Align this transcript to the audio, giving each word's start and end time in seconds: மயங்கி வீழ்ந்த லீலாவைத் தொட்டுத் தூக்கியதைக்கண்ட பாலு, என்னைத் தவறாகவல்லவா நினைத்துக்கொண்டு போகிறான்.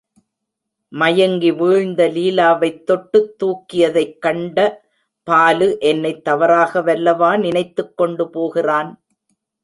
மயங்கி 0.91 1.51
வீழ்ந்த 1.51 2.07
லீலாவைத் 2.07 2.83
தொட்டுத் 2.83 3.29
தூக்கியதைக்கண்ட 3.39 4.57
பாலு, 5.27 5.79
என்னைத் 5.79 6.27
தவறாகவல்லவா 6.27 7.39
நினைத்துக்கொண்டு 7.39 8.29
போகிறான். 8.29 9.03